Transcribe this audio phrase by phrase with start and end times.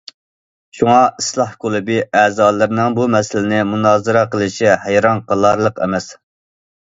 [0.77, 6.09] شۇڭا، ئىسلاھ كۇلۇبى ئەزالىرىنىڭ بۇ مەسىلىنى مۇنازىرە قىلىشى ھەيران قالارلىق ئەمەس.